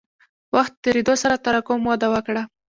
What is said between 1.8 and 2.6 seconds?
وده وکړه.